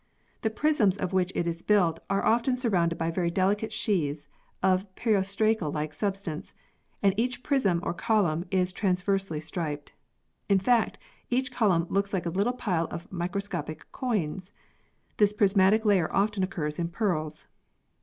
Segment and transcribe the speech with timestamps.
[0.41, 4.27] The prisms of which it is built are often surrounded by very delicate sheaths
[4.63, 6.55] of periostracal like substance
[7.03, 9.93] and each prism or column is transversely striped.
[10.49, 10.97] In fact,
[11.29, 14.51] each column looks like a little pile of microscopic coins.
[15.17, 17.45] This prismatic layer often occurs in pearls.